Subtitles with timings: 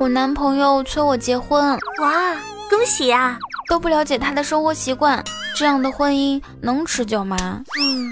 [0.00, 2.32] 我男朋友催我结婚，哇，
[2.70, 3.36] 恭喜啊！
[3.68, 5.22] 都不了解他的生活习惯，
[5.56, 7.36] 这样的婚姻能持久吗？
[7.80, 8.08] 嗯，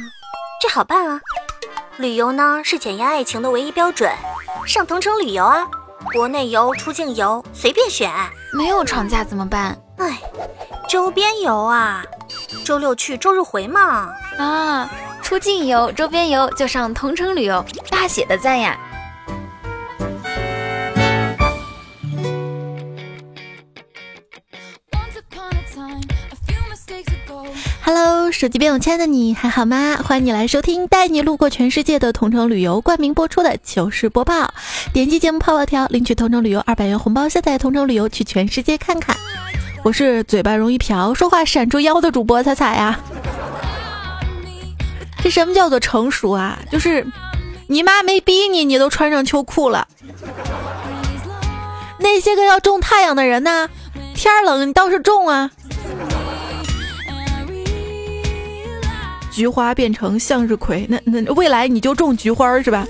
[0.60, 1.20] 这好办啊，
[1.98, 4.10] 旅游呢是检验爱情的唯一标准，
[4.66, 5.64] 上同城旅游啊，
[6.12, 8.10] 国内游、出境游随便选。
[8.52, 9.78] 没有长假怎么办？
[9.98, 10.20] 哎，
[10.88, 12.02] 周边游啊，
[12.64, 14.08] 周六去，周日回嘛。
[14.38, 14.90] 啊，
[15.22, 18.76] 出境游、周边游就上同城旅游，大写的赞呀
[28.38, 29.96] 手机边有亲爱的你还好吗？
[30.04, 34.52] 欢迎你来收听带你路过全世界的同城旅游冠名播出的糗事播报。
[34.92, 39.16] 点击节目泡泡条领取同城旅游二百元红包，下载同城旅游去全世界看看。
[39.82, 43.00] 我是嘴巴容易瓢，说话闪出腰的主播彩彩呀。
[45.22, 46.58] 这什么叫做成熟啊？
[46.70, 47.06] 就是
[47.68, 49.88] 你妈没逼你，你都穿上秋裤了。
[52.00, 53.70] 那些个要种太阳的人呢？
[54.14, 55.50] 天冷你倒是种啊。
[59.36, 62.86] 菊花变成向日葵，那那未来你就种菊花是吧？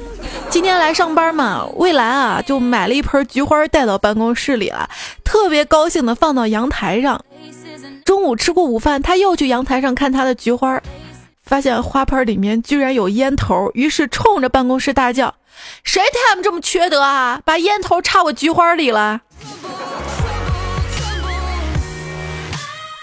[0.48, 4.88] 今天来上班嘛，未来啊就买了一盆菊花带到办公室里了，
[5.24, 7.20] 特别高兴的放到阳台上。
[8.04, 10.80] 中午吃过午饭，他又去阳台上看他的菊花，
[11.42, 15.34] 发现花盆里面居然有烟头，于是冲着办公室大叫
[15.82, 19.22] ：“谁他妈这么缺德啊，把烟头插我菊花里了！”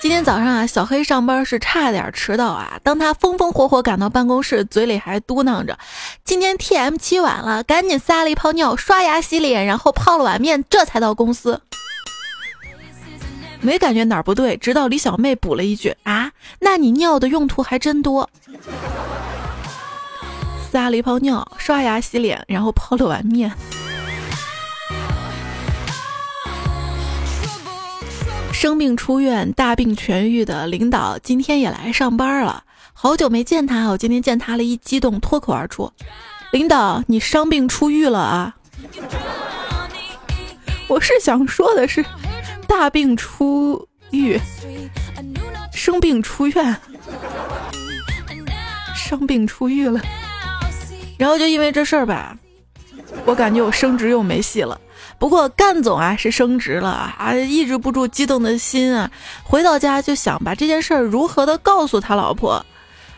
[0.03, 2.77] 今天早上啊，小黑上班是差点迟到啊。
[2.83, 5.79] 当他风风火火赶到办公室，嘴里还嘟囔着
[6.25, 11.61] ：“今天 T M 起晚了，赶紧撒了一泡尿，刷牙洗脸，然后泡了碗面，这才到公司。
[13.63, 18.29] ”没感觉哪儿不对，直到李小妹补了一句：“啊，那你尿的用途还真多。”
[20.69, 23.49] 撒了一泡尿，刷牙洗脸，然后泡了碗面。
[28.53, 32.63] 生病出院、大病痊愈的领导今天也来上班了。
[32.94, 35.91] 好久没见他，我今天见他了，一激动脱口而出
[36.53, 38.55] ：“领导，你伤病出狱了啊！”
[40.88, 42.05] 我是想说的是，
[42.67, 44.39] 大病出狱，
[45.73, 46.78] 生病出院，
[48.95, 49.99] 伤病出狱了。
[51.17, 52.38] 然后就因为这事儿吧，
[53.25, 54.79] 我感觉我升职又没戏了。
[55.23, 59.09] 不过干总啊是升职了啊，抑制不住激动的心啊，
[59.41, 62.66] 回到家就想把这件事儿如何的告诉他老婆，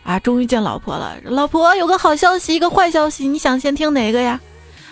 [0.04, 4.40] 啊，终于见老婆了，老婆有个好消息，一个坏消息，你想先听哪个呀？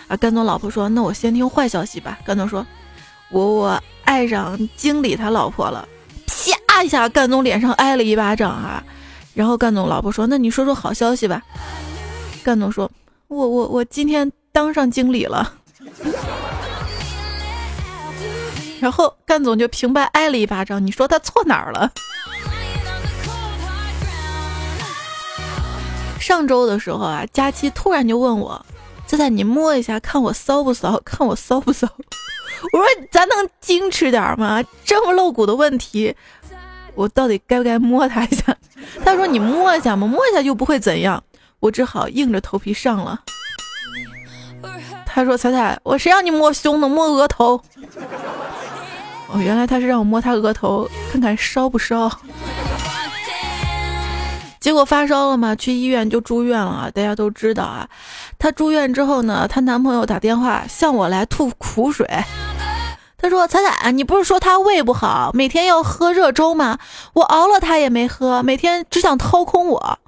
[0.08, 2.18] 啊，干总老婆说，那我先听坏消息吧。
[2.26, 2.66] 干总说，
[3.30, 5.86] 我我爱上经理他老婆了，
[6.66, 8.82] 啪一下，干总脸上挨了一巴掌啊。
[9.34, 11.40] 然后干总老婆说，那你说说好消息吧。
[12.42, 12.90] 干总说，
[13.28, 15.52] 我我我今天当上经理了。
[18.84, 21.90] 然后干总就平白挨了一巴掌，你说他错哪儿了？
[26.20, 28.62] 上周的时候啊，佳期突然就问我
[29.08, 31.00] ：“仔仔，你摸一下，看我骚不骚？
[31.02, 31.88] 看我骚不骚？”
[32.74, 34.62] 我说：“咱能矜持点吗？
[34.84, 36.14] 这么露骨的问题，
[36.94, 38.54] 我到底该不该摸他一下？”
[39.02, 41.24] 他说：“你摸一下嘛，摸一下就不会怎样。”
[41.60, 43.18] 我只好硬着头皮上了。
[45.06, 46.86] 他说：“彩彩，我谁让你摸胸呢？
[46.86, 47.58] 摸额头。”
[49.34, 52.08] 哦，原来他是让我摸他额头，看看烧不烧。
[54.60, 56.90] 结果发烧了嘛，去医院就住院了啊！
[56.94, 57.86] 大家都知道啊，
[58.38, 62.08] 她住院之后呢，她男朋友打电话向我来吐苦水。
[63.18, 66.78] 他说：“彩彩，你不是说他胃不好，每天要喝热粥吗？
[67.14, 69.98] 我熬了他也没喝，每天只想掏空我。”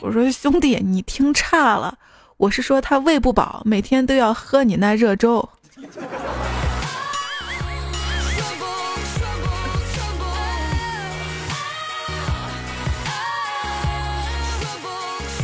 [0.00, 1.94] 我说：“兄弟，你听差了，
[2.36, 5.48] 我是说他胃不饱，每天都要喝你那热粥。”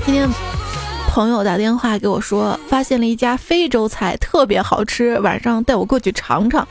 [0.04, 0.28] 今天
[1.08, 6.68] 朋友打电话给我说，发现了一家非洲菜特别好吃，晚上带我过去尝尝。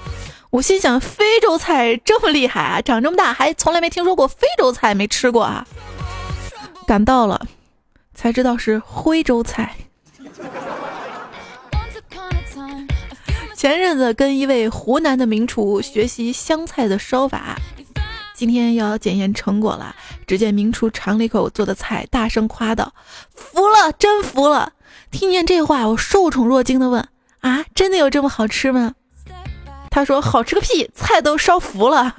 [0.51, 5.65] 我心想，非洲菜这么厉害啊，长这么大还从来没听说过非洲菜，没吃过啊。
[6.85, 7.41] 赶到了，
[8.13, 9.75] 才知道是徽州菜。
[13.55, 17.57] 前阵子跟一位湖南的名厨学习湘菜的烧法。
[18.43, 19.95] 今天要检验成果了，
[20.27, 22.93] 只见明厨尝了一口做的菜，大声夸道
[23.33, 24.73] ：“服了，真服了！”
[25.11, 27.07] 听见这话，我受宠若惊的问
[27.39, 28.95] ：“啊，真的有这么好吃吗？”
[29.89, 32.17] 他说：“好吃个屁，菜都烧糊了。”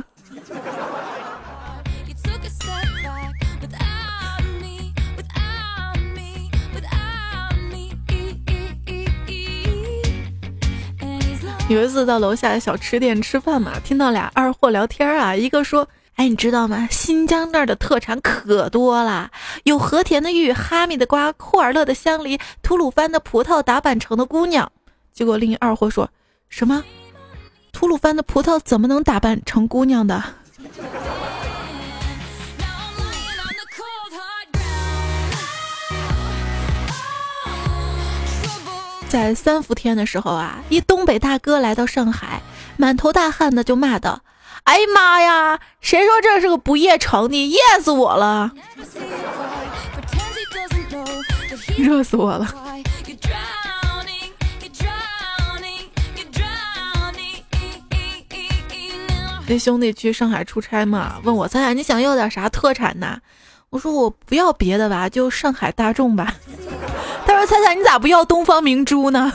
[11.68, 15.86] 有一次到楼下小吃店吃饭嘛，听到俩二货聊天啊，一个说
[16.16, 16.86] ：“哎，你知道吗？
[16.90, 19.30] 新疆那儿的特产可多了，
[19.64, 24.70] 有和田的玉、哈密的瓜、库尔勒的香梨、吐鲁番的葡萄打扮成的姑娘。”
[25.12, 26.08] 结果另一二货说
[26.48, 26.84] 什么
[27.72, 30.22] ：“吐鲁番的葡萄怎么能打扮成姑娘的？”
[39.08, 42.42] 在三伏天的时候啊，一东北大哥来到上海，
[42.76, 44.22] 满头大汗的就骂道
[44.64, 47.50] ：“哎呀妈呀，谁说这是个不夜城的？
[47.50, 48.50] 夜死我了！
[51.76, 52.48] 热死我了！”
[59.46, 63.18] 那兄弟去上海出差嘛，问我：“咱俩你想要点啥特产呢？”
[63.68, 66.34] 我说：“我不要别的吧，就上海大众吧。”
[67.26, 69.30] 他说：“猜猜你咋不要东方明珠呢？”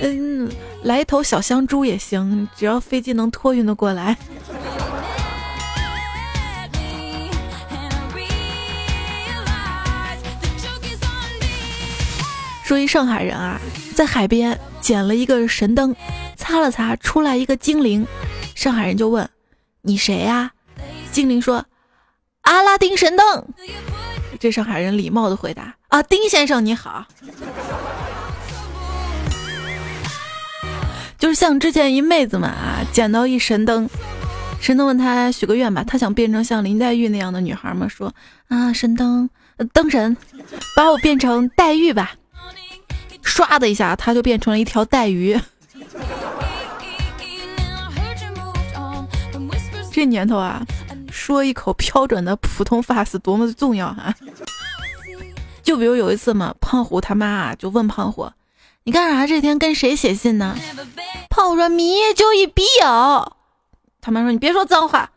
[0.00, 0.50] 嗯，
[0.82, 4.16] 来一头小香猪也行，只要飞机能托运的过来。
[12.64, 13.60] 说一上海人啊，
[13.94, 15.94] 在海边捡了一个神灯，
[16.36, 18.06] 擦了擦，出来一个精灵。
[18.54, 19.28] 上海人就问
[19.82, 20.52] ：“你谁呀？”
[21.10, 21.66] 精灵说
[22.42, 23.44] ：“阿拉丁神灯。”
[24.38, 27.04] 这上海人礼貌的回答：“啊，丁先生你好。”
[31.20, 32.52] 就是像之前一妹子嘛，
[32.92, 33.88] 捡到一神灯，
[34.60, 38.12] 神灯问他许个愿吧，他想变成像林黛玉那样的女孩嘛，说
[38.48, 39.28] ：“啊，神灯，
[39.72, 40.16] 灯神，
[40.74, 42.14] 把我变成黛玉吧。”
[43.22, 45.38] 唰的一下，他就变成了一条带鱼。
[49.92, 50.66] 这年头啊。
[51.12, 54.14] 说一口标准的普通发丝多么的重要啊！
[55.62, 58.28] 就比如有一次嘛，胖虎他妈啊就问胖虎
[58.84, 60.56] ：“你干啥这天跟谁写信呢？”
[61.30, 63.36] 胖虎说：“咪就一笔友。”
[64.00, 65.10] 他妈说：“你别说脏话。”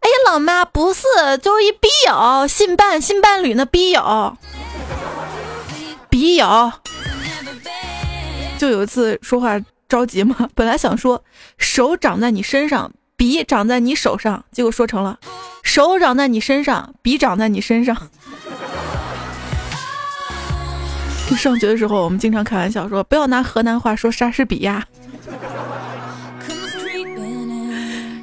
[0.00, 1.02] 哎呀，老妈不是，
[1.40, 4.36] 就一笔友，新伴新伴侣那笔友，
[6.10, 6.72] 笔友。
[8.58, 11.24] 就有一次说话着急嘛，本来想说
[11.56, 12.92] 手长在你身上。
[13.14, 15.20] 笔长在你手上，结果说成了
[15.62, 17.96] 手长在你身上，笔长在你身上。
[21.36, 24.84] 上学的时候，我们经常开玩笑说，不要拿河南话说莎士比亚。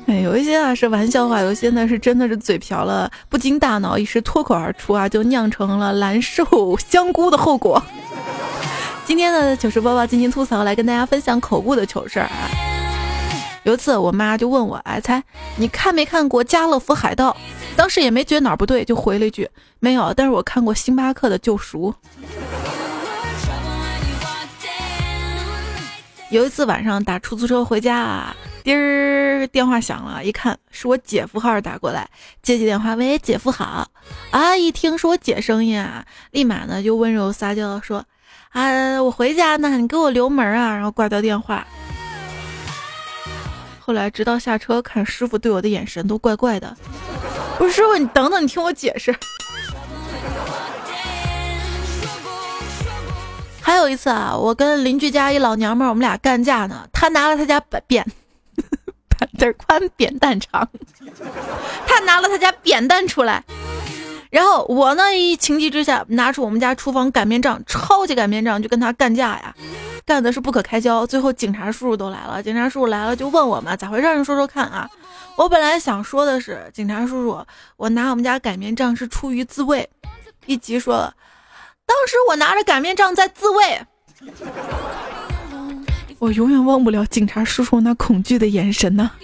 [0.08, 7.82] 哎，有一些啊是玩笑话，有些呢是真的是嘴瓢了，不经大脑一时脱口而出啊，就酿成了蓝瘦香菇的后果。
[9.06, 12.50] 今天的糗事播报进行吐槽，来跟大家分享口误的糗事儿啊。
[13.64, 15.22] 有一次，我妈就问我：“哎，猜
[15.58, 17.32] 你看没看过《家乐福海盗》？”
[17.76, 19.48] 当时也没觉得哪儿不对，就回了一句
[19.80, 21.92] ：“没有。”但是我看过《星巴克的救赎》。
[26.30, 32.08] 有一次晚上打出租车回家啊，滴儿电话响了，一看是我姐夫号打过来，
[32.44, 33.90] 接起电话：“喂，姐夫好。”
[34.30, 38.06] 啊，一听是我姐声音啊，立马呢就温柔撒娇说
[38.54, 41.66] ：“啊，我回家呢，你给我留门啊。”然后挂掉电话。
[43.80, 46.78] 后来直到下车看师傅对我的眼神都怪怪的。
[47.58, 49.12] 不是师傅，你等等，你听我解释。
[53.70, 58.04] 还有一次啊，我跟邻居家一老娘们儿，我们俩干架呢，她拿了她家扁扁
[59.08, 60.68] 板凳宽扁担长，
[61.86, 63.44] 她拿了她家扁担出来，
[64.32, 69.54] 然后我呢一情急之下拿出我们家厨房擀面杖，超级擀面杖就跟他干架呀。
[70.04, 72.42] 干的是不可开交，最后警察叔叔都来了。
[72.42, 74.90] 警察叔叔来了就问我们咋回事，你说说看啊。
[75.36, 77.46] 我本来想说的是，警察叔叔，
[77.78, 79.88] 我拿我们家擀面杖是出于自卫。
[80.48, 81.14] 一急说了，
[81.90, 83.82] 当时我拿着擀面杖在自卫。
[86.20, 89.10] 我永远忘不了警察叔叔那恐惧的眼神呢。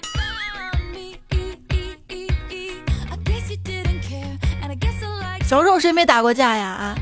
[5.48, 6.65] 小时候谁没打过架呀？
[6.65, 6.95] 啊，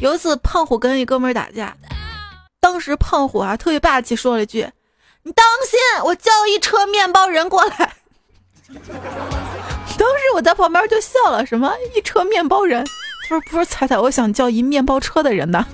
[0.00, 1.76] 有一次胖虎跟一哥们打架。
[2.60, 4.68] 当时胖虎啊特别霸气说了一句
[5.22, 7.92] ：“你当心，我叫一车面包人过来。
[9.96, 12.84] ”当时我在旁边就笑了，什么一车面包人？
[13.28, 15.66] 他说不是彩彩，我想叫一面包车的人呢。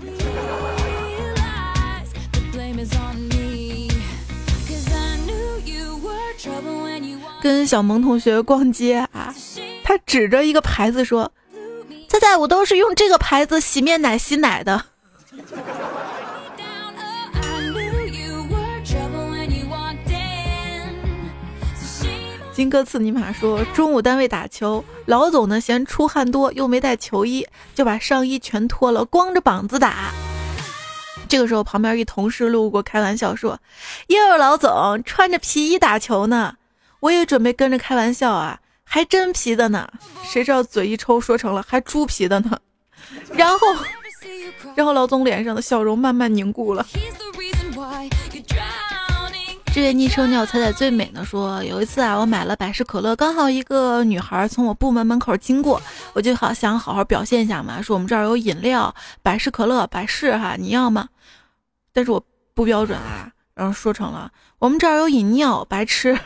[7.43, 9.35] 跟小萌同学逛街啊，
[9.85, 11.31] 他指着一个牌子说
[12.09, 14.85] ：“彩彩，我都是用这个牌子洗面奶洗奶的。”
[22.53, 30.13] 金哥刺尼玛说：“中午单位打球，老总呢嫌出汗多，又没带球衣，就把上衣全脱了，光着膀子打。
[31.29, 33.59] 这个时候，旁边一同事路过，开玩笑说
[34.09, 36.57] ：“又有老总穿着皮衣打球呢。”
[37.01, 39.89] 我也准备跟着开玩笑啊，还真皮的呢。
[40.23, 42.59] 谁知道嘴一抽，说成了还猪皮的呢。
[43.33, 43.67] 然后，
[44.77, 46.87] 然后老总脸上的笑容慢慢凝固了。
[49.75, 55.81] 这位昵称鸟彩彩最美呢说，有一次啊，我买了百事可乐，刚好一个女孩从我部门门口经过，
[56.13, 61.09] 我就好想好好表现一下嘛，说我们这儿有饮料，百事可乐，百事哈，你要吗？
[61.91, 66.19] 但是我不标准啊，然后说成了我们这儿有饮料，白吃。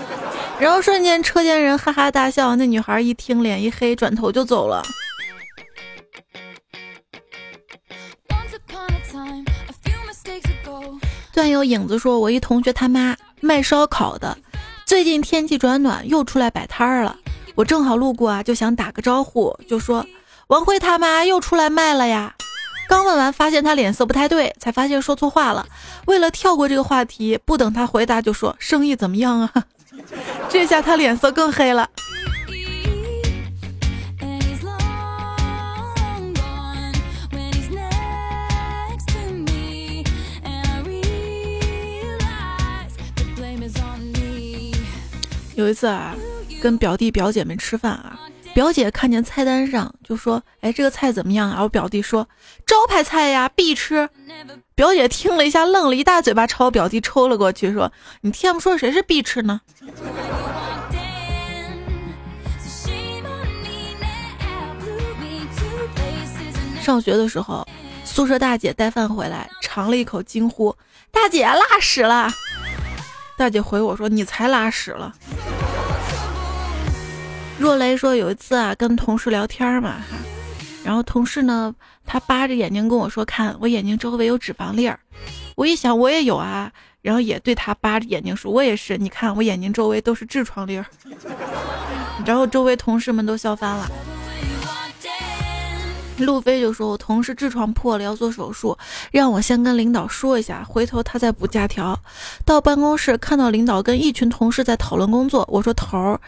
[0.58, 4.82] 然后瞬间车间人哈哈大笑，那女孩一听脸一黑，转头就走了。
[11.36, 14.38] 段友影子说：“我一同学他妈卖烧烤的，
[14.86, 17.14] 最近天气转暖，又出来摆摊儿了。
[17.54, 20.06] 我正好路过啊，就想打个招呼，就说
[20.46, 22.34] 王辉他妈又出来卖了呀。
[22.88, 25.66] 刚问完，发现他脸色不太对，才发现说错话了。
[26.06, 29.52] 为了跳过这个话题，不等他回答就说生意怎么样啊？
[30.48, 31.86] 这下他脸色更黑了。”
[45.56, 46.14] 有一次啊，
[46.60, 48.20] 跟表弟表姐们吃饭啊，
[48.54, 52.28] 表姐看见菜单上就说：“哎，这个菜怎么样啊？”我表弟说
[52.66, 54.08] ：“招牌菜呀，必吃。”
[54.76, 59.58] 表姐听了一下，愣了一大嘴巴，朝我表弟抽了过去，说：“你听他们说谁是必吃呢？”
[66.82, 67.66] 上学的时候，
[68.04, 70.76] 宿舍大姐带饭回来，尝了一口，惊呼
[71.10, 72.30] ：“大姐拉屎了！”
[73.36, 75.14] 大姐回我说：“你才拉屎了。”
[77.58, 80.16] 若雷说有一次啊，跟同事聊天嘛哈，
[80.84, 81.74] 然后同事呢，
[82.04, 84.98] 他扒着眼睛跟我说：“看我眼睛周围有脂肪粒儿。”
[85.56, 86.70] 我一想我也有啊，
[87.02, 90.86] 然后也对他扒着眼睛说：“我也是，你看我眼睛周围都是痔疮粒儿。
[92.24, 93.90] ”然后周围同事们都笑翻了。
[96.18, 98.76] 路飞就说：“我同事痔疮破了，要做手术，
[99.12, 101.98] 让我先跟领导说一下，回头他再补假条。”
[102.44, 106.20] 到办公室看到领导跟一群同事在讨论工作，我说：“头儿。”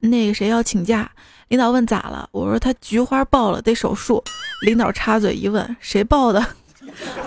[0.00, 1.10] 那个谁要请假？
[1.48, 2.28] 领导问咋了？
[2.32, 4.22] 我说他菊花爆了，得手术。
[4.62, 6.44] 领导插嘴一问，谁爆的？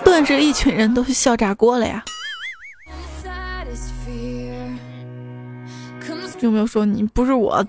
[0.04, 2.04] 顿时一群人都笑炸锅了呀！
[6.40, 7.64] 有没有说你不是我？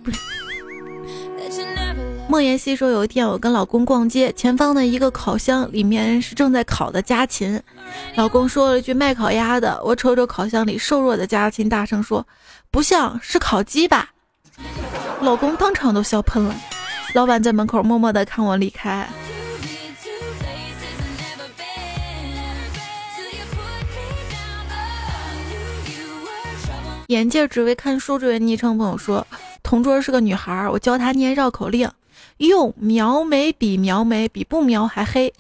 [2.30, 7.60] 莫言熙说，有一天我跟老公逛街，前方的一个烤箱里面是正在烤的家禽。
[8.16, 12.28] 老公说了一句卖烤鸭的，我瞅瞅烤箱里瘦弱的家禽，大声说，
[12.70, 14.10] 不像是烤鸡吧？
[15.22, 16.54] 老公当场都笑喷了，
[17.14, 19.08] 老板在门口默默的看我离开。
[27.08, 29.26] 眼镜只为看书这位昵称朋友说，
[29.64, 31.90] 同桌是个女孩，我教她念绕口令，
[32.38, 35.34] 用描眉比描眉比不描还黑。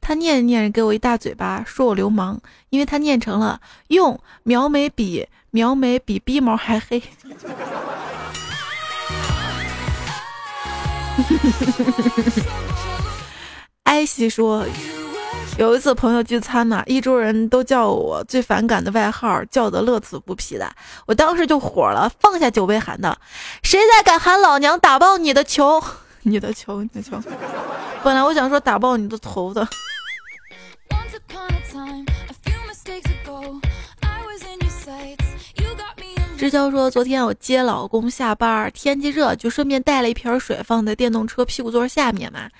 [0.00, 2.38] 他念着念着给我一大嘴巴，说我流氓，
[2.70, 7.02] 因为他念成了用描眉比描眉比鼻毛还黑。
[13.84, 14.66] 艾希说，
[15.58, 20.74] 有一次朋友聚餐呢，一桌人都叫我最反感的外号，叫得乐此不疲的。
[21.06, 23.18] 我当时就火了，放下酒杯喊道
[23.62, 25.84] ：“谁再敢喊老娘打爆你的球，
[26.22, 27.20] 你的球，你的球！”
[28.02, 29.66] 本来我想说打爆你的头的。
[36.38, 42.50] 支交说：“昨天我接老公下班，天气热，就顺便带了一瓶水放在电动车屁股座下面嘛。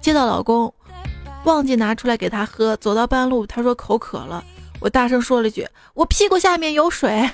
[0.00, 0.72] 接到老公，
[1.44, 2.74] 忘记拿出来给他喝。
[2.78, 4.42] 走到半路，他说口渴了，
[4.80, 7.28] 我大声说了一句：‘我屁股下面有水。’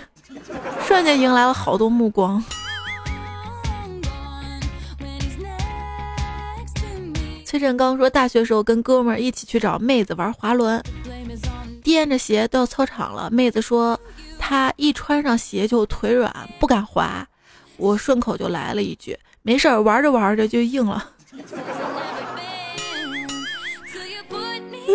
[0.84, 2.42] 瞬间迎来了好多目光。
[7.54, 10.82] 崔振刚说：大学时候跟哥们儿一起去找妹子玩滑轮，
[11.84, 13.96] 掂着鞋到操场了，妹子说。”
[14.40, 17.24] 她一穿上鞋就腿软，不敢滑。
[17.76, 21.10] 我顺口就来了一句：“没事儿，玩着玩着就硬了。”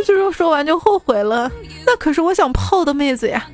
[0.06, 1.50] 这时候说完就后悔了，
[1.86, 3.50] 那可是我想泡的妹子呀。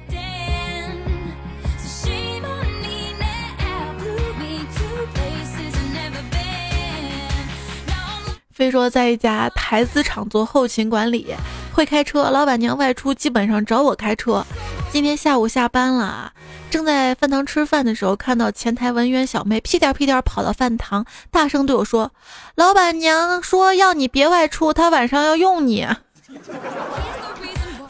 [8.56, 11.36] 非说在一家台资厂做后勤管理，
[11.74, 14.46] 会开车，老板娘外出基本上找我开车。
[14.94, 16.32] 今天下午下班了，
[16.72, 22.10] 正在饭堂吃饭的时候，看到前台文员小妹屁颠屁颠跑到饭堂，大声对我说
[22.56, 25.86] ：“老板娘说要你别外出，她晚上要用你。”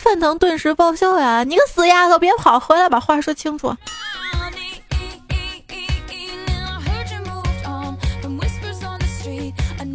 [0.02, 1.44] 饭堂顿时爆笑呀！
[1.44, 3.76] 你个死丫头，别跑，回来把话说清楚。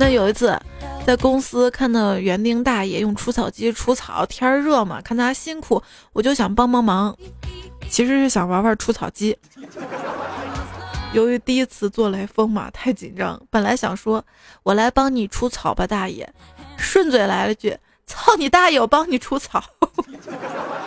[0.00, 0.58] 那有一次，
[1.06, 5.82] 在公司看到园丁大爷用除草机除草，天热嘛，看他辛苦，
[6.14, 7.14] 我就想帮帮忙，
[7.90, 9.36] 其实是想玩玩除草机。
[11.12, 14.24] 由于第一次做雷锋嘛，太紧张，本来想说
[14.64, 16.26] “我来帮你除草吧，大爷”，
[16.78, 17.76] 顺嘴来了句
[18.08, 19.62] “操你大爷，我帮你除草”。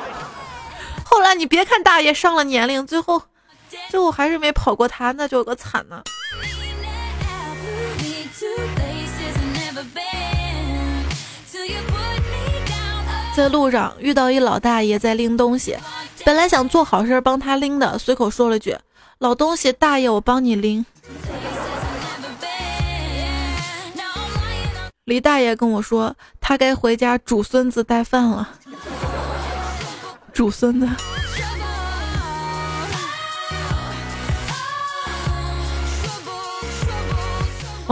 [1.06, 3.22] 后来你别看大爷上了年龄，最后
[3.92, 6.02] 最后还是没跑过他，那就有个惨呢。
[13.36, 15.76] 在路上遇到一老大爷在拎东西，
[16.24, 18.78] 本来想做好事帮他拎的，随口说了句。
[19.18, 20.86] 老东西，大爷，我帮你拎。
[25.06, 28.50] 李大爷跟我说，他该回家煮孙子带饭了。
[30.32, 30.88] 煮孙子。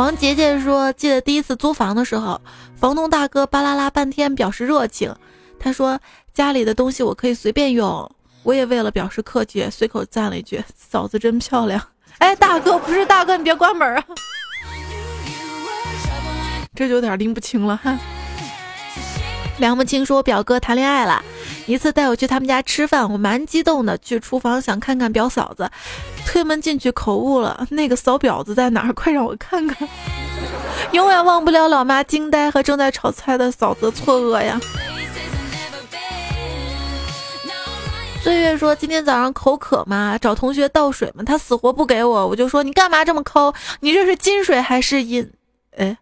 [0.01, 2.41] 王杰杰说，记得第一次租房的时候，
[2.75, 5.13] 房东大哥巴拉拉半天表示热情，
[5.59, 5.99] 他说
[6.33, 8.11] 家里的东西我可以随便用。
[8.41, 11.79] 我也为了表示客气，随口赞了一句：“嫂子真漂亮。
[12.17, 14.03] ”哎，大哥不是大哥，你别关门啊！
[16.73, 17.95] 这就有点拎不清了哈。
[19.59, 21.23] 梁木清说我表哥谈恋爱了，
[21.67, 25.69] 一次带我去他们家吃饭，我蛮激动的，去厨房想看看表嫂子，
[26.31, 28.93] 推门进去口误了，那个扫婊子在哪儿？
[28.93, 29.85] 快让我看看！
[30.93, 34.57] 永远忘不了老妈惊呆和正在炒菜的嫂子错愕呀。
[38.23, 43.53] 岁月说：“今天早上口渴嘛，找同学倒水嘛，他死活不给我，我就说你干嘛这么抠？
[43.81, 45.29] 你这是金水还是银？
[45.75, 45.97] 哎。”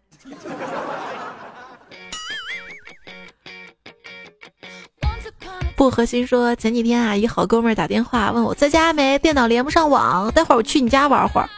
[5.80, 11.50] 不核心说：“前几天啊，一好哥们儿打电话问我在家没，电脑连不上网，待会儿我去你家玩会儿。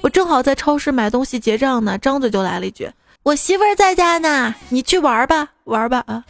[0.00, 2.90] 我正好在超市买东西结账呢，张嘴就来了一句：
[3.22, 6.24] 我媳妇儿在家呢，你去玩吧， 玩吧啊，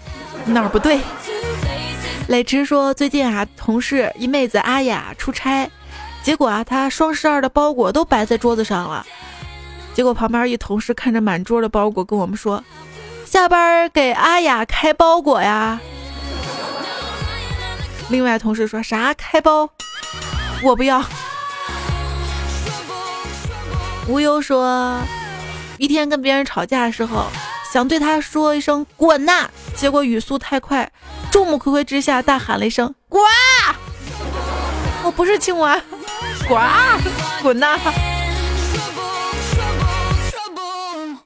[0.44, 1.00] 哪儿不对？”
[2.28, 5.66] 磊池说：“最近啊，同事一妹子阿雅出差，
[6.22, 9.06] 结果啊，她双十二的包裹都摆在桌子上了。
[9.94, 12.62] 结果旁边一同事看着满桌的包裹，跟我们说
[13.24, 15.80] ：‘下班给阿雅开包裹呀。’
[18.10, 19.70] 另外同事说啥开包？
[20.62, 21.02] 我不要。”
[24.08, 25.00] 无忧说
[25.78, 27.26] ：“一天跟别人吵架的时候，
[27.72, 30.90] 想对他说一声滚呐，结果语速太快。”
[31.30, 33.22] 众目睽睽之下，大喊了一声“滚”，
[35.04, 35.80] 我不是青蛙，
[36.48, 36.60] 滚，
[37.40, 37.78] 滚呐！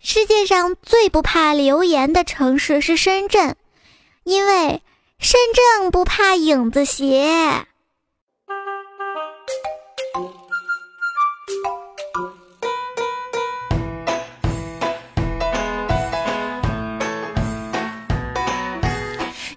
[0.01, 3.57] 世界上最不怕流言的城市是深圳，
[4.25, 4.83] 因为
[5.25, 7.67] 身正不怕影子斜。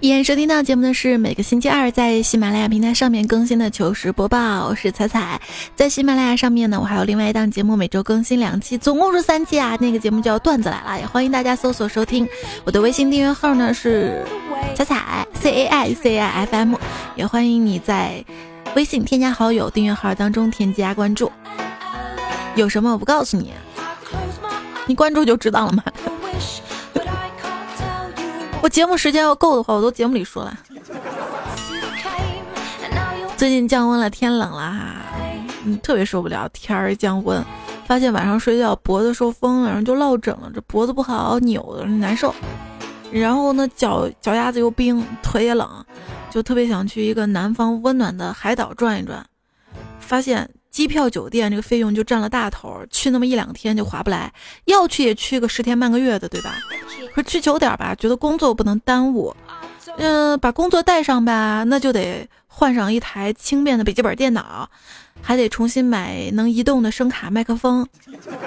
[0.07, 5.37] 今天收听到节目的是每个星期二在喜马拉雅平台上面更新的糗事播报，我是彩彩。
[5.75, 9.77] 在喜马拉雅上面呢，我还有另外一档节目，每周更新两期，总共是三期啊。
[9.81, 12.25] 那个节目叫段子来了，也欢迎大家搜索收听。
[12.63, 14.23] 我的微信订阅号呢是
[14.77, 16.75] 彩彩 C A I C I F M，
[17.17, 18.23] 也欢迎你在
[18.77, 21.29] 微信添加好友订阅号当中添加关注。
[22.55, 23.51] 有什么我不告诉你，
[24.85, 25.83] 你关注就知道了吗？
[28.61, 30.57] 我节目时间要够的话，我都节目里说了。
[33.37, 34.95] 最近降温了，天冷了哈，
[35.63, 37.43] 嗯，特别受不了天儿降温，
[37.85, 42.33] 发现晚上睡觉脖子受风了，然后就落枕了，这脖子不好扭的难受。
[43.11, 45.85] 然后呢，脚脚丫子又冰，腿也冷，
[46.29, 49.25] 就特别想去一个南方温暖的海岛转一转，
[49.99, 50.49] 发现。
[50.77, 54.31] 机票、酒店这个费用就占了大头，去那么一两天就划不来，
[54.65, 56.53] 要去也去个十天半个月的，对吧？
[57.15, 59.35] 可是去久点吧，觉得工作不能耽误，
[59.97, 64.69] 嗯，把工作带上吧，那就得换上一台轻便的笔记本电脑，
[65.19, 67.87] 还得重新买能移动的声卡麦克风。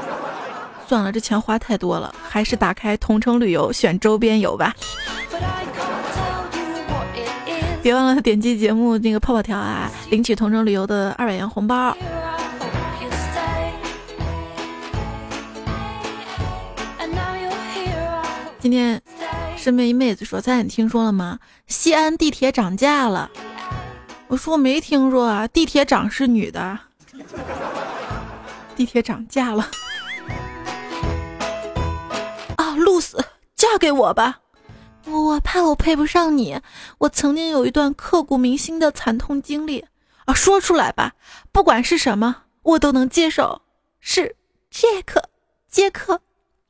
[0.87, 4.73] 算了，这钱花太多了，还是打开同城旅游选周边游吧。
[7.83, 11.97] 别忘了点击节目那个泡泡条啊，领取同城旅游的二百元红包。
[18.59, 19.01] 今天
[19.57, 21.39] 身边一妹子说：“咱你听说了吗？
[21.67, 23.31] 西安地铁涨价了。”
[24.29, 26.79] 我说：“没听说啊，地铁涨是女的，
[28.77, 29.67] 地铁涨价了。”
[32.57, 33.25] 啊，露丝，
[33.57, 34.41] 嫁给我吧。
[35.11, 36.61] 我怕我配不上你。
[36.99, 39.85] 我曾经有一段刻骨铭心的惨痛经历
[40.25, 41.13] 啊，说出来吧，
[41.53, 43.63] 不管是什么，我都能接受。
[44.01, 44.37] 是
[44.71, 45.23] 杰克，
[45.69, 46.21] 杰克，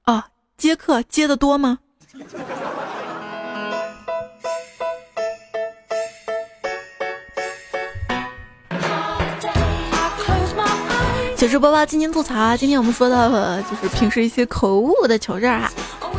[0.03, 1.79] 啊，杰克接的多吗？
[11.40, 12.55] 糗事播报，今天吐槽啊。
[12.55, 15.72] 今天我们说到了就是平时一些口误的糗事儿哈。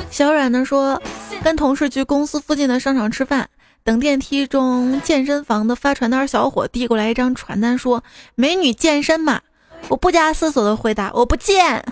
[0.10, 1.00] 小阮呢说，
[1.44, 3.48] 跟同事去公司附近的商场吃饭，
[3.84, 8.04] 等电梯中健身房的发传单小伙递过来一张传单，说
[8.34, 9.40] ：“美女健身嘛。”
[9.90, 11.86] 我不加思索的回答：“我不健。”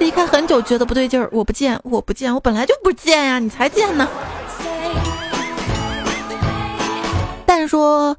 [0.00, 4.08] 离开很久，觉得不对劲儿，我不见，我不见，我本来就不见呀，你才见呢。
[7.46, 8.18] 但说。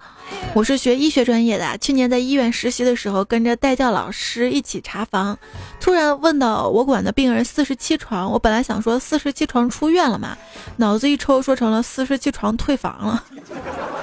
[0.54, 5.38] 我是学医学专业的，去年在医院实习的时候，跟着带教老师一起查房，
[5.80, 10.36] 突然问到我管的病人四十七床，我本来想说四十七床出院了嘛，
[10.78, 13.24] 脑子一抽说成了四十七床退房了，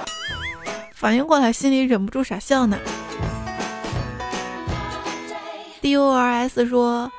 [0.94, 2.78] 反应过来心里忍不住傻笑呢。
[5.80, 7.10] D O R S 说，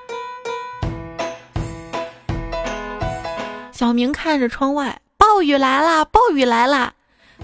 [3.71, 6.94] 小明看着窗外，暴雨来啦，暴雨来啦。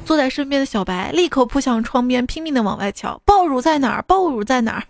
[0.06, 3.22] 坐在身边的小白立刻扑向窗边，拼命的往外瞧。
[3.26, 4.02] 爆乳在哪儿？
[4.04, 4.84] 爆乳在哪儿？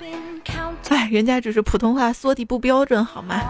[0.88, 3.40] 哎，人家只是普通话说的不标准，好吗？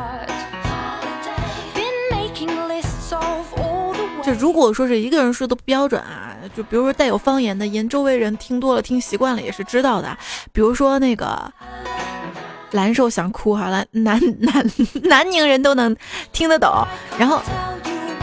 [4.23, 10.17] 这如果说是一个人说的不标准啊，就比如说带有方言的音，周围人听多了、听习惯了也是知道的。
[10.51, 11.53] 比如说那个
[12.71, 14.67] 蓝瘦想哭哈，南南南
[15.03, 15.95] 南宁人都能
[16.33, 16.71] 听得懂，
[17.19, 17.43] 然后。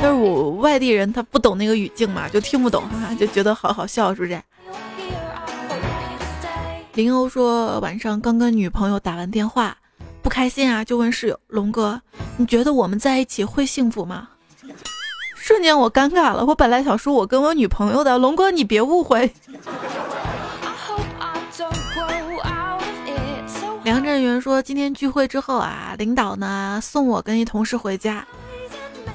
[0.01, 4.41] 但是我外地人，他不懂那个语境嘛，就听不懂，哈 哈就觉得好好笑，是不是？
[6.93, 9.77] 林欧说晚上刚跟女朋友打完电话，
[10.23, 12.01] 不开心啊，就问室友龙哥，
[12.35, 14.27] 你觉得我们在一起会幸福吗？
[15.35, 19.31] 瞬间我尴尬了，我本来想说我跟我女朋友的，龙哥你别误会。
[23.83, 28.25] 梁振元说今天聚会之后啊，领导呢送我跟一同事回家。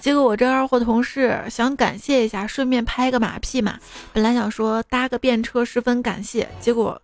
[0.01, 3.75] 结果我这二货同事想感谢一下，顺便拍个马屁嘛。
[4.13, 7.01] 本来想说搭个便车十分感谢，结果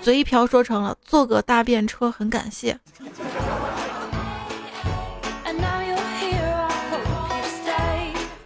[0.00, 2.78] 嘴一瓢说成了坐个大便车很感谢。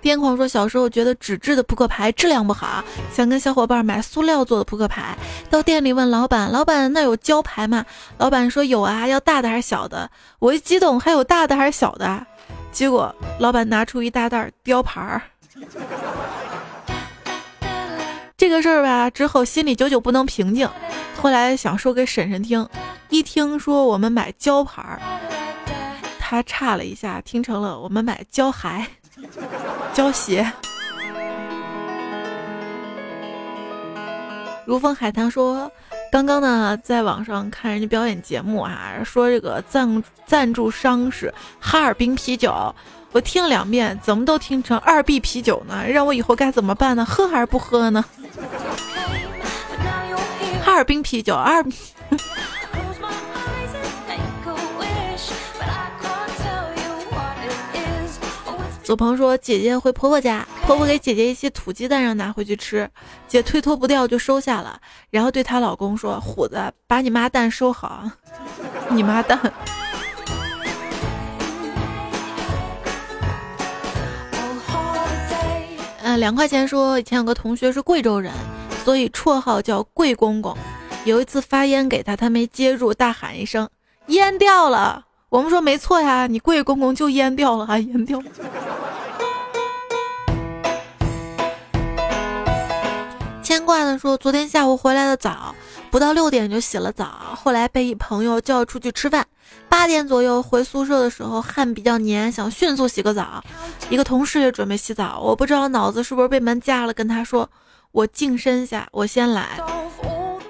[0.02, 2.82] 癫狂说小时候觉得纸质的扑克牌质量不好，
[3.12, 5.16] 想跟小伙伴买塑料做的扑克牌。
[5.50, 7.84] 到店里问老板，老板那有胶牌吗？
[8.16, 10.10] 老板说有啊，要大的还是小的？
[10.38, 12.26] 我一激动，还有大的还是小的？
[12.72, 15.20] 结果老板拿出一大袋雕牌儿，
[18.36, 20.68] 这个事儿吧，之后心里久久不能平静。
[21.20, 22.66] 后来想说给婶婶听，
[23.10, 24.98] 一听说我们买胶牌儿，
[26.18, 28.86] 他差了一下，听成了我们买胶鞋、
[29.92, 30.50] 胶鞋。
[34.64, 35.70] 如风海棠说。
[36.10, 42.74] 刚刚呢，在网上看人家表演节目啊，说这个赞赞助商是哈尔滨啤酒，
[43.12, 45.84] 我听了两遍，怎么都听成二 B 啤酒呢？
[45.86, 47.04] 让我以后该怎么办呢？
[47.04, 48.04] 喝还是不喝呢？
[50.64, 51.64] 哈尔滨啤酒二。
[58.82, 62.90] 左鹏说：“姐姐回婆婆家，婆婆给姐姐一些土鸡蛋，让拿回去吃。
[63.28, 64.80] 姐推脱不掉，就收下了。
[65.10, 68.10] 然后对她老公说：‘虎子，把你妈蛋收好。
[68.90, 69.38] ’你妈蛋。
[76.02, 78.32] 嗯， 两块钱说以前有个同学是贵州人，
[78.84, 80.56] 所以绰号叫贵公公。
[81.04, 83.68] 有一次发烟给他，他没接住，大喊一声：
[84.06, 88.20] 烟掉了。”我们说没错呀，你贵公公就淹掉了，还淹掉。
[93.40, 95.54] 牵挂的说，昨天下午回来的早，
[95.88, 99.24] 不到六点就洗了澡，后来被一朋友叫出去吃饭。
[99.68, 103.40] 八点左右回宿舍的时候，汗比较黏，想迅速洗个澡。
[103.88, 107.48] 一个同事也准备洗澡，我不知道脑子是不是被门夹了，跟他说
[107.92, 109.60] 我净身下，我先来，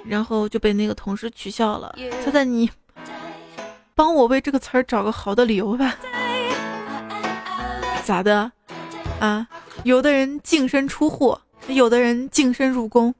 [0.05, 1.95] 然后就被那个同事取笑了。
[2.25, 2.67] 猜猜你？
[4.01, 5.95] 帮我为这个词儿找个好的理由吧。
[8.03, 8.51] 咋的？
[9.19, 9.47] 啊，
[9.83, 11.37] 有的人净身出户，
[11.67, 13.13] 有的人净身入宫。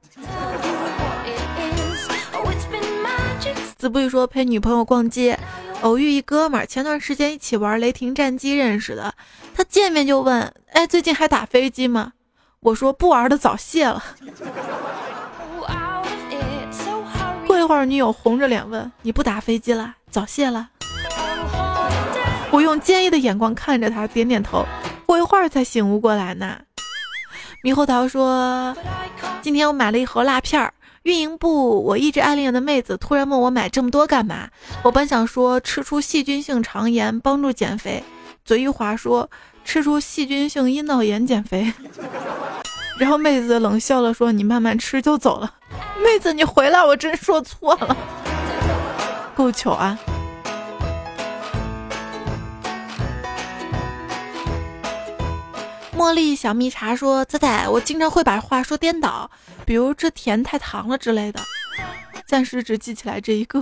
[3.78, 5.38] 子不语说陪女朋友逛街，
[5.82, 9.14] 偶遇一哥们儿，前段时间一起玩雷霆战机认识的。
[9.54, 12.14] 他见面就问：“哎，最近还打飞机吗？”
[12.58, 14.02] 我说：“不玩的早卸了。”
[17.62, 19.94] 一会儿，女友红着脸问：“你不打飞机了？
[20.10, 20.70] 早谢了？”
[22.50, 24.66] 我用坚毅的眼光看着他，点点头。
[25.06, 26.58] 过一会儿才醒悟过来呢。
[27.62, 28.76] 猕猴桃说
[29.40, 34.48] ：“今天我买了一盒辣片儿，运营部我一直暗恋的妹子突然问我买这么多干嘛？
[34.82, 38.02] 我本想说吃出细菌性肠炎帮助减肥，
[38.44, 39.30] 嘴一滑说
[39.64, 41.72] 吃出细菌性阴道炎减肥。
[43.02, 45.54] 然后妹子冷笑了说：你慢慢吃就走了。
[45.98, 47.96] 妹子你回来，我真说错了，
[49.34, 49.98] 够糗啊！”
[55.98, 59.28] 茉莉小蜜茶说：“仔仔，我经常会把话说颠倒，
[59.66, 61.40] 比如这甜太糖了之类的，
[62.24, 63.60] 暂时只记起来这一个。”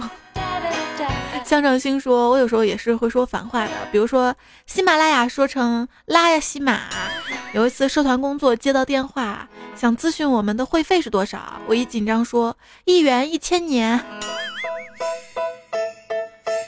[1.50, 4.32] 香肠星说：“我有时候也是会说反话的，比如说
[4.66, 6.82] 喜马拉雅说成拉呀喜马。
[7.52, 14.00] 有一次社团工作接到电话，想咨询我们的会费是多少，我一紧张说一元一千年，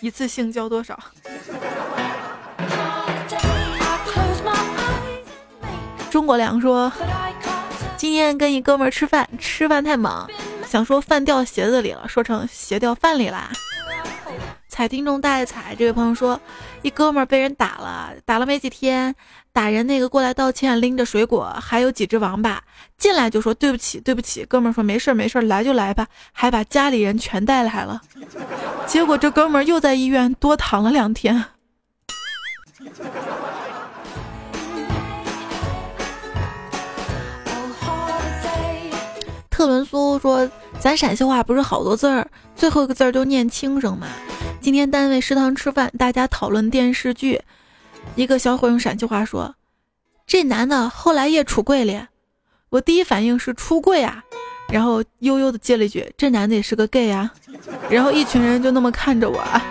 [0.00, 0.98] 一次性交多少？”
[6.10, 6.92] 中国良说
[7.96, 10.28] ：“今天跟一哥们吃饭，吃饭太猛，
[10.66, 13.48] 想说饭掉鞋子里了，说成鞋掉饭里啦。”
[14.72, 16.40] 彩听众带彩这位朋友说
[16.80, 19.14] ：“一哥们儿被人打了，打了没几天，
[19.52, 22.58] 打人那个过来道歉，拎着水果，还有几只王八
[22.96, 24.46] 进来就说对不起对不起。
[24.46, 28.00] 哥们儿说没事没事，来就来吧，还把家里人全带来了。
[28.86, 31.44] 结果这哥们儿又在医院多躺了两天。”
[39.50, 40.50] 特伦苏说
[40.82, 44.08] ：“咱陕西话不是好多字儿，最后一个字儿都念轻声嘛。
[44.60, 47.40] 今天单位食堂吃饭，大家讨论电视剧，
[48.16, 49.54] 一个小伙用陕西话说
[50.26, 52.08] ：‘这男的后来也出柜了。’
[52.68, 54.24] 我第一反应是出柜啊，
[54.72, 57.32] 然后悠悠的接了一句：‘这男的也是个 gay 啊。
[57.88, 59.38] ’然后一群人就那么看着我。
[59.38, 59.62] 啊。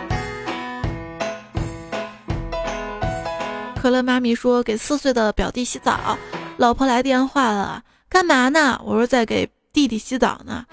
[3.81, 6.17] 可乐妈咪说：给四岁的表弟洗澡，
[6.55, 8.81] 老婆来电话了，干嘛呢？
[8.85, 10.65] 我说在给。”弟弟洗澡呢，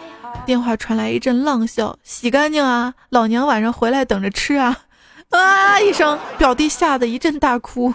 [0.45, 4.77] 电话传来一阵浪笑，洗干净啊，老娘晚上回来等着吃啊！
[5.31, 7.95] 啊一声，表弟吓得一阵大哭。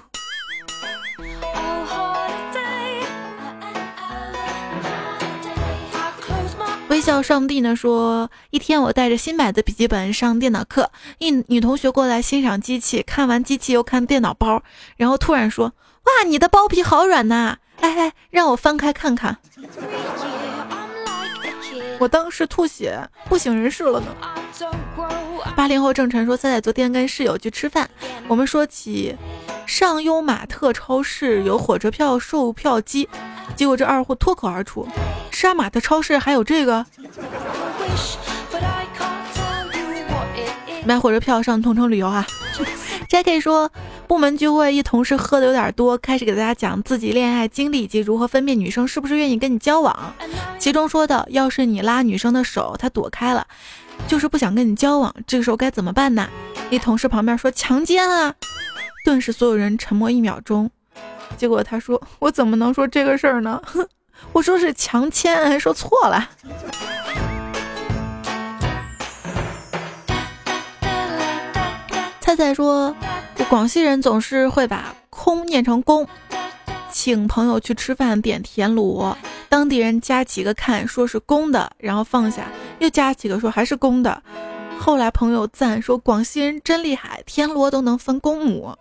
[6.88, 14.62] 微笑上帝呢说，一天我带着新买的笔记本上电脑课，一女同学过来欣赏机器，看完机器又看电脑包，
[14.96, 15.74] 然后突然说
[16.06, 17.58] ：“哇，你的包皮好软呐！
[17.82, 19.38] 哎哎，让我翻开看看。”
[22.00, 24.08] 我当时吐血不省人事了呢。
[25.56, 27.90] 八零后郑晨说：“赛赛昨天跟室友去吃饭，
[28.28, 29.16] 我们说起
[29.66, 33.08] 上优玛特超市有火车票售票机，
[33.56, 34.88] 结果这二货脱口而出：
[35.32, 36.86] 杀马特超市还有这个？
[40.86, 42.26] 买火车票上同城旅游啊！”
[43.14, 43.40] J.K.
[43.42, 43.72] 说。
[44.08, 50.14] 部门聚会，一同事喝的有点多，开始给大家讲自己恋爱经历以及如何分辨女生是不是愿意跟你交往。
[50.60, 53.46] 其中说的，要是你拉女生的手，她躲开了，
[54.08, 56.28] 就是不想跟你交往，这个时候该怎么办呢？
[56.70, 58.34] 一同事旁边说强奸啊，
[59.06, 60.70] 顿时所有人沉默一秒钟。
[61.38, 63.62] 结果他说我怎么能说这个事儿呢？
[64.34, 66.30] 我说是强奸，还说错了。
[72.36, 72.96] 菜菜说。
[73.50, 76.08] 广西人总是会把“空”念成“公”，
[76.90, 79.16] 请朋友去吃饭点田螺，
[79.48, 82.48] 当地人加几个看，说是公的，然后放下，
[82.80, 84.24] 又加几个说还是公的。
[84.80, 88.76] 后来朋友赞说广西人真厉害，田螺都能分公母。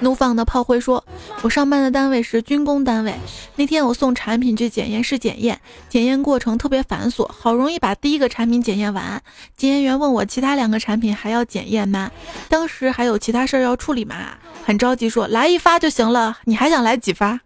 [0.00, 1.04] 怒放的炮灰说
[1.42, 3.14] ：“我上班的单位是军工单位，
[3.56, 9.22] 那天我送产品去检验室检验，检验过程特别繁琐，好容易把第一个产品检验完，
[9.56, 12.10] 检验员问我其他两个产品还要检验吗？
[12.48, 14.16] 当时还有其他事儿要处理吗？
[14.64, 17.38] 很着急说来一发就行了，你还想来几发？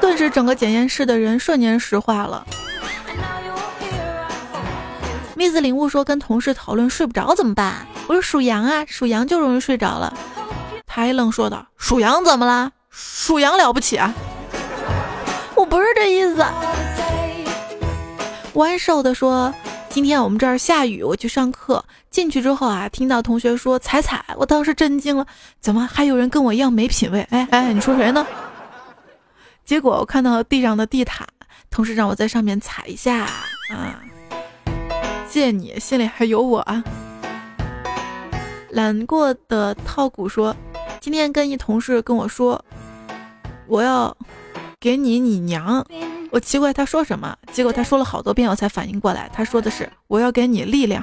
[0.00, 2.44] 顿时整个检验室的人瞬间石化了。
[5.36, 7.86] 妹子领悟说跟同事讨论睡不着怎么办？
[8.08, 10.12] 我说属羊啊，属羊就容易睡着了。”
[10.92, 12.72] 他还愣说道：“属羊怎么了？
[12.90, 14.12] 属羊了不起啊！
[15.54, 16.44] 我不是这意思。”
[18.54, 19.54] 弯瘦的说
[19.88, 25.24] ：“今天我们这儿下雨，我去上课，进去之后啊，听到同学说踩踩，我当时震惊了，
[25.60, 27.24] 怎么还有人跟我一样没品位？
[27.30, 28.26] 哎哎，你说谁呢？
[29.64, 31.24] 结果我看到地上的地毯，
[31.70, 34.02] 同事让我在上面踩一下啊，
[35.28, 36.82] 谢谢你，心里还有我啊。”
[38.70, 40.52] 懒过的套骨说。
[41.00, 42.62] 今天跟一同事跟我说，
[43.66, 44.14] 我要
[44.78, 45.84] 给你你娘。
[46.30, 51.02] 我奇怪他说什么，结果他说了好多遍，我才反应过来，他说的是我要给你力量。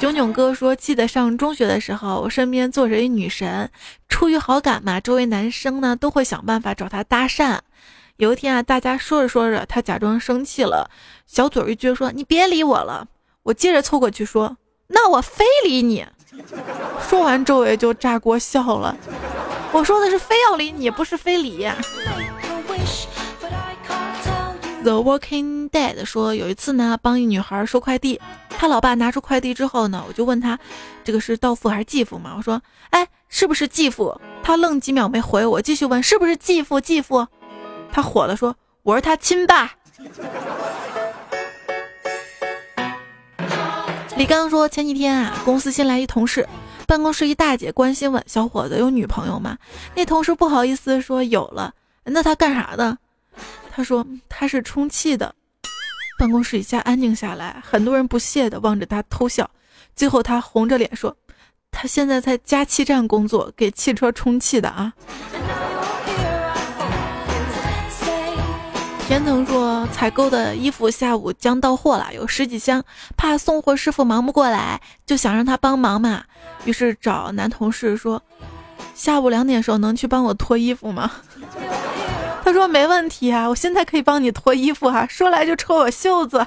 [0.00, 3.70] 炯炯哥说：“记得上中学的时候，我身边坐着一女神，
[4.08, 7.58] 出于好感嘛，周围男生呢都会想办法找她搭讪。
[8.16, 10.90] 有一天啊，大家说着说着，她假装生气了，
[11.26, 13.06] 小嘴一撅说：‘你别理我了。’
[13.44, 14.56] 我接着凑过去说
[14.88, 16.04] ：‘那我非理你。’
[17.08, 18.96] 说完，周围就炸锅笑了。
[19.70, 21.68] 我说的是非要理你，不是非礼。”
[24.82, 30.58] The Working Dad 说，有一次呢，帮一女孩收快递，他老爸拿出快递之后呢，我就问他，
[31.02, 32.34] 这个是到付还是继付嘛？
[32.36, 34.20] 我说，哎，是不是继付？
[34.42, 36.78] 他愣几秒没回我，继续问，是不是继付？
[36.78, 37.26] 继付？
[37.90, 39.72] 他火了，说，我是他亲爸。
[44.16, 46.48] 李刚说，前几天啊，公司新来一同事，
[46.86, 49.58] 办公室一大姐关心问小伙子有女朋友吗？
[49.96, 51.74] 那同事不好意思说有了，
[52.04, 52.96] 那他干啥的？
[53.72, 55.34] 他说他是充气的，
[56.16, 59.50] 办公室一下安静下来，很多人不屑的望着他偷笑。
[59.96, 61.16] 最后他红着脸说
[61.72, 64.92] ：“他现在在加气站工作，给汽车充气的啊。”
[69.06, 72.82] 田腾说：“采购的衣服下午将到货了，有十几箱，
[73.16, 76.24] 怕送货师傅忙不过来，就想让他帮忙嘛。
[76.64, 78.22] 于是找男同事说：
[78.94, 81.10] 下午两点时候能去帮我脱衣服吗？”
[82.42, 85.06] 他说没问题啊，我现在可以帮你脱衣服哈。
[85.06, 86.44] 说来就抽我袖子。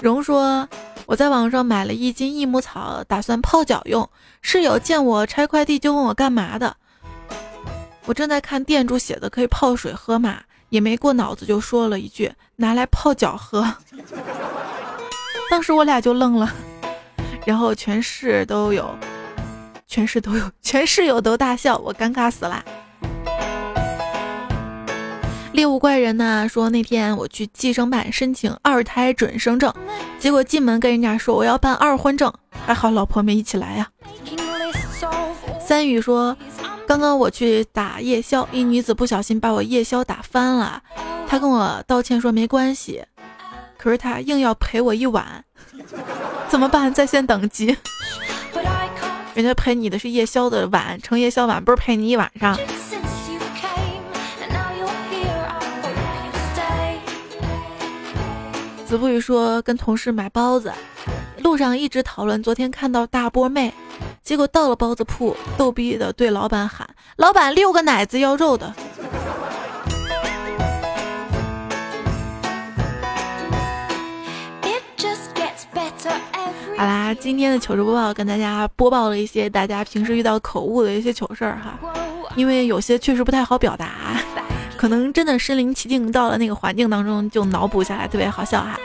[0.00, 0.68] 荣说
[1.04, 4.08] 我在网上买了一斤益母草，打算泡脚用。
[4.40, 6.76] 室友见我拆快递就问我干嘛的。
[8.06, 10.38] 我正在看店主写的可以泡水喝嘛，
[10.68, 13.74] 也没过脑子就说了一句拿来泡脚喝。
[15.50, 16.52] 当时我俩就愣了，
[17.44, 18.96] 然后全市都有。
[19.88, 22.62] 全市都有，全室友都大笑，我尴尬死啦。
[25.52, 29.72] 猎物怪人呢说那天我去计生办申请二胎准生证，
[30.18, 32.32] 结果进门跟人家说我要办二婚证，
[32.66, 33.88] 还好老婆没一起来呀。
[35.66, 36.36] 三宇说，
[36.86, 40.80] 刚刚我去打夜宵，一女子不小心把我夜宵打翻了，
[41.26, 43.04] 她跟我道歉说没关系，
[43.76, 45.44] 可是她硬要赔我一碗，
[46.48, 46.94] 怎么办？
[46.94, 47.76] 在线等级。
[49.34, 52.56] 人家陪你的是夜宵的碗，盛夜宵碗不是陪你一晚上。
[58.86, 60.72] 子不语说跟同事买包子，
[61.42, 63.72] 路上一直讨论昨天看到大波妹，
[64.22, 68.74] 结果到了包子铺，逗逼的对老板喊：“老板六个奶子要肉的。”
[76.76, 81.78] 好啦，今天的糗事播报跟大家播报了一些大家平时遇到口误的一些糗事儿哈，
[82.34, 84.20] 因为有些确实不太好表达，
[84.76, 88.78] 可能真的身临其境到了那个环境当中就脑补下来特别好笑哈。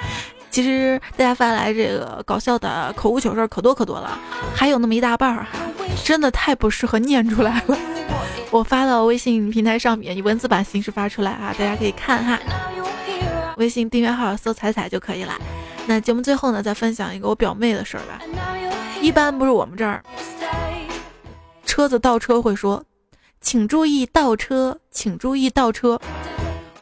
[0.52, 4.20] 其实大家发来这个搞笑的口误糗事儿可多可多了，
[4.54, 5.60] 还有那么一大半儿哈，
[6.04, 7.78] 真的太不适合念出来了。
[8.52, 12.38] 我发到微信平台上面以文字版形式发出来啊，大家可以看哈。
[13.58, 15.34] 微信订阅号搜“彩彩”就可以了。
[15.86, 18.20] 那节目最后呢，再分享一个我表妹的事儿吧。
[19.02, 20.04] 一般不是我们这儿
[21.66, 22.84] 车子倒车会说，
[23.40, 26.00] 请注意倒车，请注意倒车。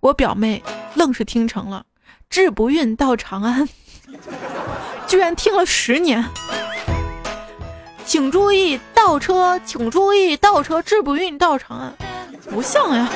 [0.01, 0.63] 我表妹
[0.95, 1.83] 愣是听成了，
[2.29, 3.67] 志不运到长安，
[5.07, 6.23] 居然听了十年。
[8.05, 11.93] 请注意倒车，请注意倒车，志不运到长安，
[12.51, 13.09] 不像呀。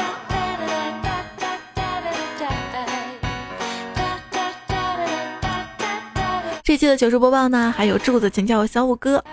[6.63, 9.23] 这期的糗事播报呢，还有柱子，请叫我小五哥。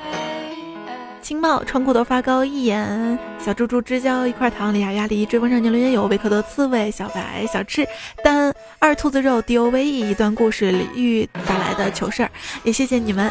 [1.30, 7.86] 青帽穿裤头发高一眼，小猪猪之交一块糖，李亚亚里追风少年留言有维克多刺猬，小白小赤
[8.24, 12.30] 丹二兔子肉 D O V E 一段故事李玉发来的糗事儿，
[12.64, 13.30] 也谢谢你们。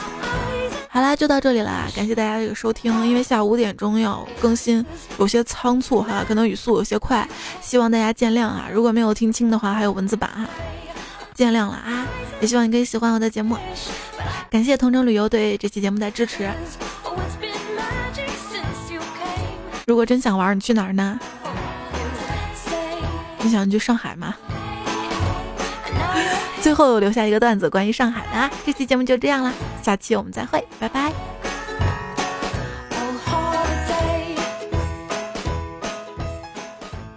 [0.87, 3.05] 好啦，就到这里啦，感谢大家这个收听。
[3.05, 4.85] 因为下午五点钟要更新，
[5.17, 7.27] 有些仓促哈，可能语速有些快，
[7.59, 8.69] 希望大家见谅啊。
[8.71, 10.47] 如果没有听清的话，还有文字版哈。
[11.33, 12.07] 见谅了啊！
[12.39, 13.57] 也希望你可以喜欢我的节目，
[14.49, 16.49] 感谢同城旅游对这期节目的支持。
[19.89, 21.19] 如果真想玩，你去哪儿呢？
[23.39, 24.35] 你想去上海吗？
[26.61, 28.51] 最后留下一个段子关于上海的啊！
[28.63, 31.11] 这期节目就这样了，下期我们再会，拜拜。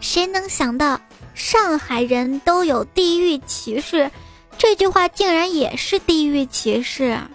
[0.00, 0.98] 谁能想到？
[1.34, 4.10] 上海人都有地域歧视，
[4.56, 7.04] 这句话竟然也是地域歧视。
[7.04, 7.28] 啊！